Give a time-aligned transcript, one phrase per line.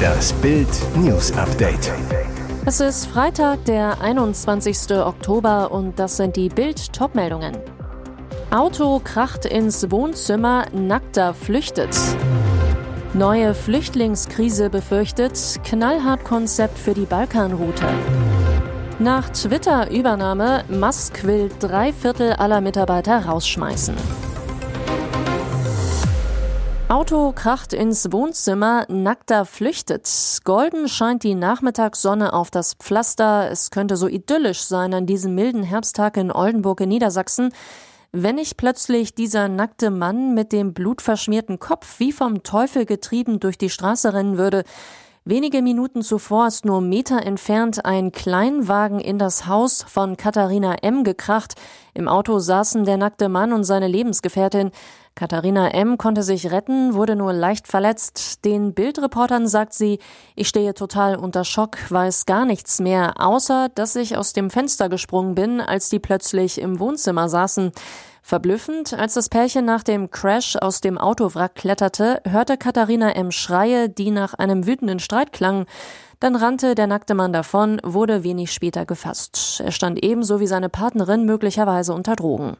[0.00, 1.92] Das Bild News Update.
[2.66, 4.96] Es ist Freitag, der 21.
[4.96, 7.56] Oktober und das sind die Bild Topmeldungen.
[8.50, 11.96] Auto kracht ins Wohnzimmer, Nackter flüchtet.
[13.14, 17.86] Neue Flüchtlingskrise befürchtet, knallhart Konzept für die Balkanroute.
[18.98, 23.94] Nach Twitter-Übernahme, Musk will drei Viertel aller Mitarbeiter rausschmeißen.
[26.90, 30.10] Auto kracht ins Wohnzimmer, nackter flüchtet.
[30.42, 33.48] Golden scheint die Nachmittagssonne auf das Pflaster.
[33.48, 37.52] Es könnte so idyllisch sein an diesem milden Herbsttag in Oldenburg in Niedersachsen.
[38.10, 43.56] Wenn nicht plötzlich dieser nackte Mann mit dem blutverschmierten Kopf wie vom Teufel getrieben durch
[43.56, 44.64] die Straße rennen würde,
[45.26, 51.04] Wenige Minuten zuvor ist nur Meter entfernt ein Kleinwagen in das Haus von Katharina M.
[51.04, 51.56] gekracht.
[51.92, 54.70] Im Auto saßen der nackte Mann und seine Lebensgefährtin.
[55.14, 55.98] Katharina M.
[55.98, 58.46] konnte sich retten, wurde nur leicht verletzt.
[58.46, 59.98] Den Bildreportern sagt sie,
[60.36, 64.88] ich stehe total unter Schock, weiß gar nichts mehr, außer dass ich aus dem Fenster
[64.88, 67.72] gesprungen bin, als die plötzlich im Wohnzimmer saßen.
[68.22, 73.30] Verblüffend, als das Pärchen nach dem Crash aus dem Autowrack kletterte, hörte Katharina M.
[73.30, 75.66] Schreie, die nach einem wütenden Streit klangen.
[76.20, 79.62] Dann rannte der nackte Mann davon, wurde wenig später gefasst.
[79.64, 82.56] Er stand ebenso wie seine Partnerin möglicherweise unter Drogen.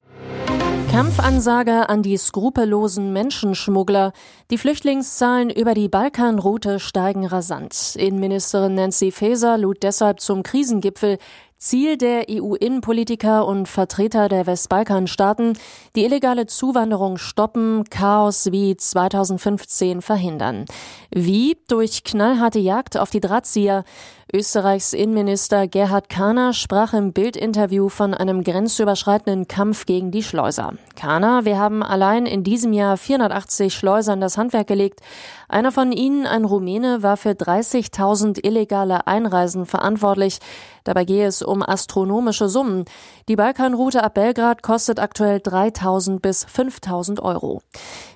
[0.91, 4.12] Kampfansage an die skrupellosen Menschenschmuggler.
[4.50, 7.95] Die Flüchtlingszahlen über die Balkanroute steigen rasant.
[7.97, 11.19] Innenministerin Nancy Faeser lud deshalb zum Krisengipfel
[11.62, 15.58] Ziel der EU-Innenpolitiker und Vertreter der Westbalkanstaaten,
[15.94, 20.64] die illegale Zuwanderung stoppen, Chaos wie 2015 verhindern.
[21.11, 21.58] Wie?
[21.69, 23.84] Durch knallharte Jagd auf die Drahtzieher.
[24.33, 30.74] Österreichs Innenminister Gerhard Kahner sprach im Bildinterview von einem grenzüberschreitenden Kampf gegen die Schleuser.
[30.95, 35.00] Kahner, wir haben allein in diesem Jahr 480 Schleusern das Handwerk gelegt.
[35.48, 40.39] Einer von ihnen, ein Rumäne, war für 30.000 illegale Einreisen verantwortlich.
[40.84, 42.84] Dabei gehe es um astronomische Summen.
[43.28, 47.61] Die Balkanroute ab Belgrad kostet aktuell 3.000 bis 5.000 Euro.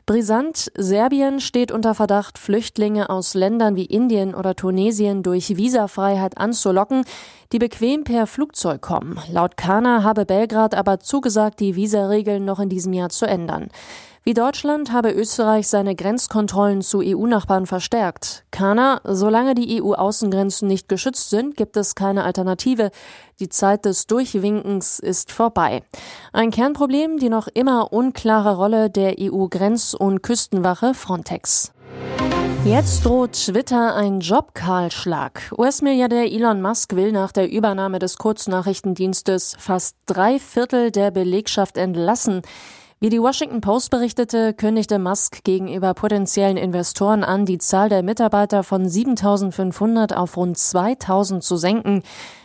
[0.06, 7.04] Brisant, Serbien steht unter Verdacht, Flüchtlinge aus Ländern wie Indien oder Tunesien durch Visafreiheit anzulocken,
[7.52, 9.18] die bequem per Flugzeug kommen.
[9.30, 13.68] Laut Kana habe Belgrad aber zugesagt, die Visaregeln noch in diesem Jahr zu ändern.
[14.26, 18.46] Wie Deutschland habe Österreich seine Grenzkontrollen zu EU-Nachbarn verstärkt.
[18.50, 22.90] Kana, solange die EU-Außengrenzen nicht geschützt sind, gibt es keine Alternative.
[23.38, 25.82] Die Zeit des Durchwinkens ist vorbei.
[26.32, 31.72] Ein Kernproblem, die noch immer unklare Rolle der EU-Grenz- und Küstenwache Frontex.
[32.64, 35.52] Jetzt droht Twitter ein Jobkahlschlag.
[35.58, 42.40] US-Milliardär Elon Musk will nach der Übernahme des Kurznachrichtendienstes fast drei Viertel der Belegschaft entlassen.
[43.04, 48.62] Wie die Washington Post berichtete, kündigte Musk gegenüber potenziellen Investoren an, die Zahl der Mitarbeiter
[48.62, 52.02] von 7500 auf rund 2000 zu senken.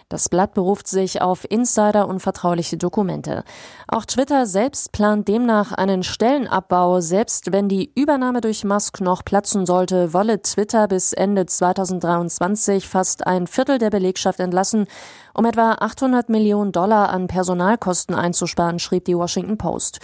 [0.10, 3.44] Das Blatt beruft sich auf Insider und vertrauliche Dokumente.
[3.88, 7.00] Auch Twitter selbst plant demnach einen Stellenabbau.
[7.00, 13.28] Selbst wenn die Übernahme durch Musk noch platzen sollte, wolle Twitter bis Ende 2023 fast
[13.28, 14.88] ein Viertel der Belegschaft entlassen,
[15.36, 20.00] um etwa 800 Millionen Dollar an Personalkosten einzusparen, schrieb die Washington Post.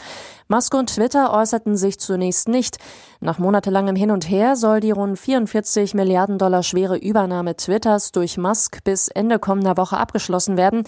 [0.47, 2.77] Musk und Twitter äußerten sich zunächst nicht.
[3.25, 8.37] Nach monatelangem Hin und Her soll die rund 44 Milliarden Dollar schwere Übernahme Twitters durch
[8.37, 10.83] Musk bis Ende kommender Woche abgeschlossen werden,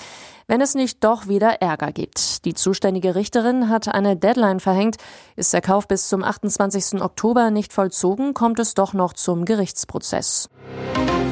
[0.45, 2.45] wenn es nicht doch wieder Ärger gibt.
[2.45, 4.97] Die zuständige Richterin hat eine Deadline verhängt.
[5.35, 7.01] Ist der Kauf bis zum 28.
[7.01, 10.47] Oktober nicht vollzogen, kommt es doch noch zum Gerichtsprozess.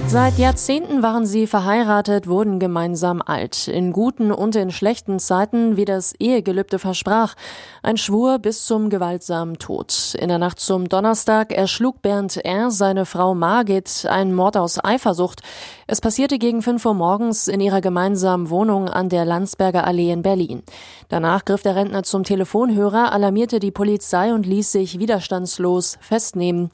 [0.08, 3.68] Seit Jahrzehnten waren sie verheiratet, wurden gemeinsam alt.
[3.68, 7.36] In guten und in schlechten Zeiten, wie das Ehegelübde versprach.
[7.84, 10.16] Ein Schwur bis zum gewaltsamen Tod.
[10.18, 12.72] In der Nacht zum Donnerstag erschlug Bernd R.
[12.72, 15.42] seine Frau Margit, ein Mord aus Eifersucht.
[15.88, 20.22] Es passierte gegen 5 Uhr morgens in ihrer gemeinsamen Wohnung an der Landsberger Allee in
[20.22, 20.64] Berlin.
[21.10, 26.72] Danach griff der Rentner zum Telefonhörer, alarmierte die Polizei und ließ sich widerstandslos festnehmen.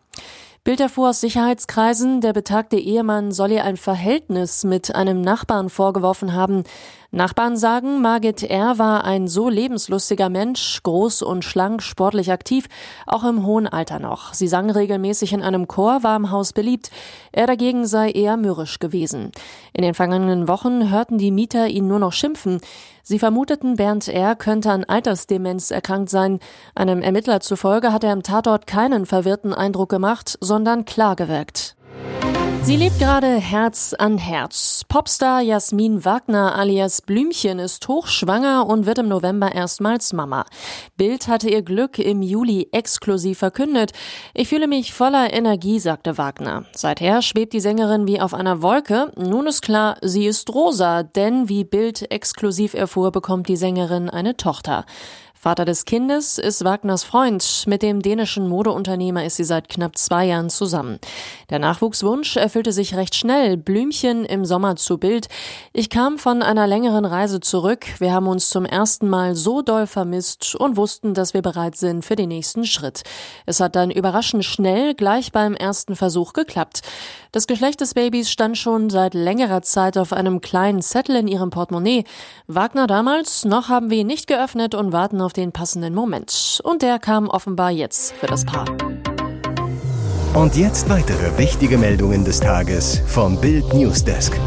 [0.63, 6.33] Bild erfuhr aus Sicherheitskreisen, der betagte Ehemann soll ihr ein Verhältnis mit einem Nachbarn vorgeworfen
[6.33, 6.65] haben.
[7.13, 8.77] Nachbarn sagen, Margit R.
[8.77, 12.69] war ein so lebenslustiger Mensch, groß und schlank, sportlich aktiv,
[13.05, 14.33] auch im hohen Alter noch.
[14.33, 16.89] Sie sang regelmäßig in einem Chor, war im Haus beliebt.
[17.33, 19.33] Er dagegen sei eher mürrisch gewesen.
[19.73, 22.61] In den vergangenen Wochen hörten die Mieter ihn nur noch schimpfen.
[23.03, 24.37] Sie vermuteten, Bernd R.
[24.37, 26.39] könnte an Altersdemenz erkrankt sein.
[26.75, 31.75] Einem Ermittler zufolge hat er am Tatort keinen verwirrten Eindruck gemacht, sondern klar gewirkt.
[32.63, 34.83] Sie lebt gerade Herz an Herz.
[34.87, 40.45] Popstar Jasmin Wagner alias Blümchen ist hochschwanger und wird im November erstmals Mama.
[40.95, 43.93] Bild hatte ihr Glück im Juli exklusiv verkündet.
[44.35, 46.65] Ich fühle mich voller Energie, sagte Wagner.
[46.73, 49.11] Seither schwebt die Sängerin wie auf einer Wolke.
[49.17, 54.37] Nun ist klar, sie ist rosa, denn wie Bild exklusiv erfuhr, bekommt die Sängerin eine
[54.37, 54.85] Tochter.
[55.41, 57.63] Vater des Kindes ist Wagners Freund.
[57.65, 60.99] Mit dem dänischen Modeunternehmer ist sie seit knapp zwei Jahren zusammen.
[61.49, 63.57] Der Nachwuchswunsch erfüllte sich recht schnell.
[63.57, 65.29] Blümchen im Sommer zu Bild.
[65.73, 67.87] Ich kam von einer längeren Reise zurück.
[67.97, 72.05] Wir haben uns zum ersten Mal so doll vermisst und wussten, dass wir bereit sind
[72.05, 73.01] für den nächsten Schritt.
[73.47, 76.83] Es hat dann überraschend schnell gleich beim ersten Versuch geklappt.
[77.31, 81.49] Das Geschlecht des Babys stand schon seit längerer Zeit auf einem kleinen Zettel in ihrem
[81.49, 82.03] Portemonnaie.
[82.45, 86.59] Wagner damals, noch haben wir ihn nicht geöffnet und warten auf auf den passenden Moment.
[86.61, 88.65] Und der kam offenbar jetzt für das Paar.
[90.33, 94.37] Und jetzt weitere wichtige Meldungen des Tages vom Bild Newsdesk.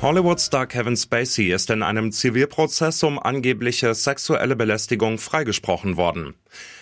[0.00, 6.34] Hollywood-Star Kevin Spacey ist in einem Zivilprozess um angebliche sexuelle Belästigung freigesprochen worden.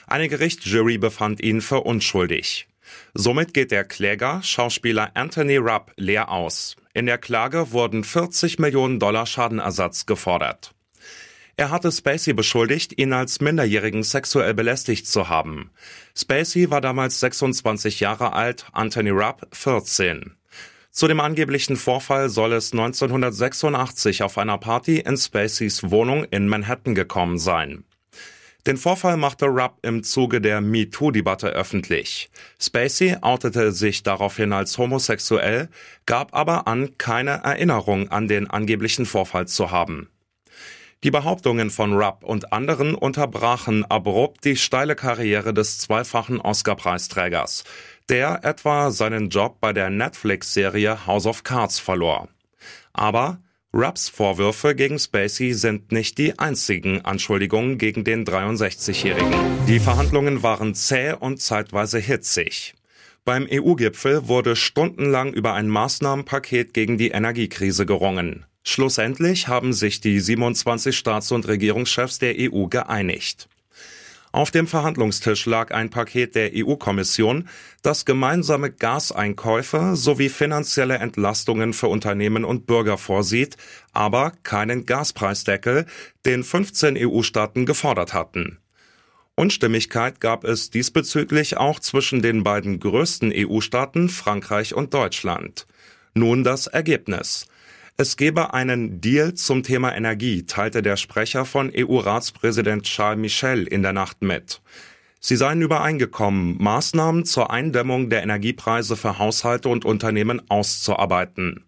[0.06, 2.68] Eine Gerichtsjury befand ihn für unschuldig.
[3.14, 6.76] Somit geht der Kläger, Schauspieler Anthony Rupp, leer aus.
[6.92, 10.74] In der Klage wurden 40 Millionen Dollar Schadenersatz gefordert.
[11.60, 15.70] Er hatte Spacey beschuldigt, ihn als Minderjährigen sexuell belästigt zu haben.
[16.16, 20.38] Spacey war damals 26 Jahre alt, Anthony Rupp 14.
[20.90, 26.94] Zu dem angeblichen Vorfall soll es 1986 auf einer Party in Spaceys Wohnung in Manhattan
[26.94, 27.84] gekommen sein.
[28.66, 32.30] Den Vorfall machte Rupp im Zuge der MeToo-Debatte öffentlich.
[32.58, 35.68] Spacey outete sich daraufhin als homosexuell,
[36.06, 40.08] gab aber an, keine Erinnerung an den angeblichen Vorfall zu haben.
[41.02, 47.64] Die Behauptungen von Rupp und anderen unterbrachen abrupt die steile Karriere des zweifachen Oscar-Preisträgers,
[48.10, 52.28] der etwa seinen Job bei der Netflix-Serie House of Cards verlor.
[52.92, 53.40] Aber
[53.72, 59.32] Rapps Vorwürfe gegen Spacey sind nicht die einzigen Anschuldigungen gegen den 63-Jährigen.
[59.68, 62.74] Die Verhandlungen waren zäh und zeitweise hitzig.
[63.24, 68.44] Beim EU-Gipfel wurde stundenlang über ein Maßnahmenpaket gegen die Energiekrise gerungen.
[68.70, 73.48] Schlussendlich haben sich die 27 Staats- und Regierungschefs der EU geeinigt.
[74.30, 77.48] Auf dem Verhandlungstisch lag ein Paket der EU-Kommission,
[77.82, 83.56] das gemeinsame Gaseinkäufe sowie finanzielle Entlastungen für Unternehmen und Bürger vorsieht,
[83.92, 85.86] aber keinen Gaspreisdeckel,
[86.24, 88.58] den 15 EU-Staaten gefordert hatten.
[89.34, 95.66] Unstimmigkeit gab es diesbezüglich auch zwischen den beiden größten EU-Staaten Frankreich und Deutschland.
[96.14, 97.49] Nun das Ergebnis.
[98.00, 103.82] Es gebe einen Deal zum Thema Energie, teilte der Sprecher von EU-Ratspräsident Charles Michel in
[103.82, 104.62] der Nacht mit.
[105.20, 111.66] Sie seien übereingekommen, Maßnahmen zur Eindämmung der Energiepreise für Haushalte und Unternehmen auszuarbeiten.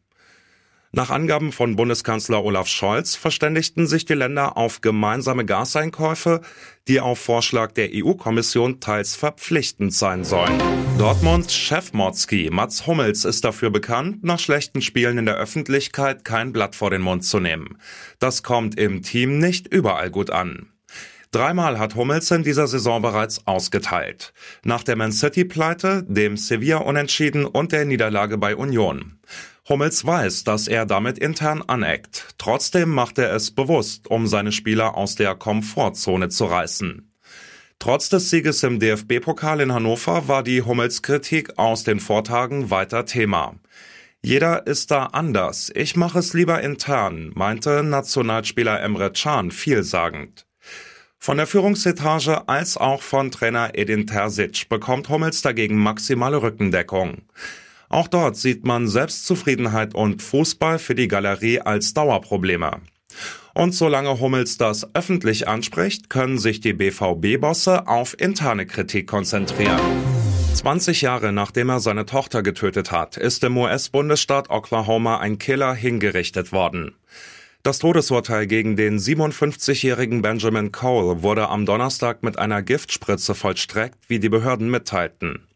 [0.94, 6.42] Nach Angaben von Bundeskanzler Olaf Scholz verständigten sich die Länder auf gemeinsame Gaseinkäufe,
[6.86, 10.60] die auf Vorschlag der EU-Kommission teils verpflichtend sein sollen.
[10.98, 16.52] Dortmunds Chef Motzki Mats Hummels ist dafür bekannt, nach schlechten Spielen in der Öffentlichkeit kein
[16.52, 17.78] Blatt vor den Mund zu nehmen.
[18.18, 20.72] Das kommt im Team nicht überall gut an.
[21.30, 24.34] Dreimal hat Hummels in dieser Saison bereits ausgeteilt.
[24.62, 29.18] Nach der Man City Pleite, dem Sevilla Unentschieden und der Niederlage bei Union.
[29.72, 32.34] Hummels weiß, dass er damit intern aneckt.
[32.36, 37.10] Trotzdem macht er es bewusst, um seine Spieler aus der Komfortzone zu reißen.
[37.78, 43.54] Trotz des Sieges im DFB-Pokal in Hannover war die Hummels-Kritik aus den Vortagen weiter Thema.
[44.20, 45.72] Jeder ist da anders.
[45.74, 50.46] Ich mache es lieber intern, meinte Nationalspieler Emre Can vielsagend.
[51.18, 57.22] Von der Führungsetage als auch von Trainer Edin Terzic bekommt Hummels dagegen maximale Rückendeckung.
[57.92, 62.80] Auch dort sieht man Selbstzufriedenheit und Fußball für die Galerie als Dauerprobleme.
[63.52, 69.78] Und solange Hummels das öffentlich anspricht, können sich die BVB-Bosse auf interne Kritik konzentrieren.
[70.54, 76.50] 20 Jahre nachdem er seine Tochter getötet hat, ist im US-Bundesstaat Oklahoma ein Killer hingerichtet
[76.50, 76.94] worden.
[77.62, 84.18] Das Todesurteil gegen den 57-jährigen Benjamin Cole wurde am Donnerstag mit einer Giftspritze vollstreckt, wie
[84.18, 85.46] die Behörden mitteilten.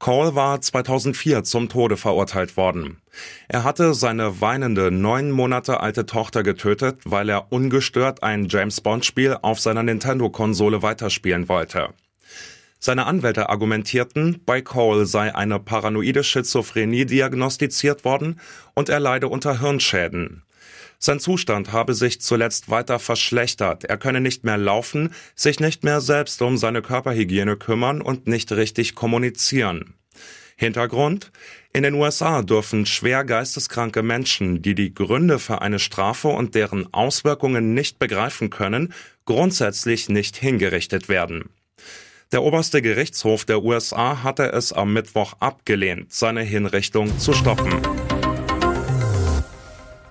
[0.00, 3.02] Cole war 2004 zum Tode verurteilt worden.
[3.48, 9.04] Er hatte seine weinende neun Monate alte Tochter getötet, weil er ungestört ein James Bond
[9.04, 11.90] Spiel auf seiner Nintendo-Konsole weiterspielen wollte.
[12.78, 18.40] Seine Anwälte argumentierten, bei Cole sei eine paranoide Schizophrenie diagnostiziert worden
[18.74, 20.44] und er leide unter Hirnschäden.
[21.02, 23.84] Sein Zustand habe sich zuletzt weiter verschlechtert.
[23.84, 28.52] Er könne nicht mehr laufen, sich nicht mehr selbst um seine Körperhygiene kümmern und nicht
[28.52, 29.94] richtig kommunizieren.
[30.56, 31.32] Hintergrund?
[31.72, 36.92] In den USA dürfen schwer geisteskranke Menschen, die die Gründe für eine Strafe und deren
[36.92, 38.92] Auswirkungen nicht begreifen können,
[39.24, 41.48] grundsätzlich nicht hingerichtet werden.
[42.30, 47.80] Der oberste Gerichtshof der USA hatte es am Mittwoch abgelehnt, seine Hinrichtung zu stoppen.